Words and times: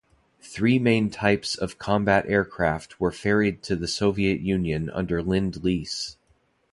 Three 0.41 0.79
main 0.79 1.11
types 1.11 1.55
of 1.55 1.77
combat 1.77 2.25
aircraft 2.25 2.99
were 2.99 3.11
ferried 3.11 3.61
to 3.61 3.75
the 3.75 3.87
Soviet 3.87 4.39
Union 4.41 4.89
under 4.89 5.21
Lend-Lease. 5.21 6.17